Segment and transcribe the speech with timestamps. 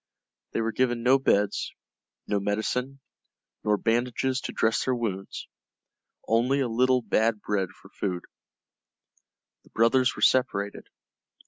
[0.53, 1.73] They were given no beds,
[2.25, 3.01] no medicine,
[3.63, 5.47] nor bandages to dress their wounds,
[6.27, 8.23] only a little bad bread for food.
[9.63, 10.87] The brothers were separated.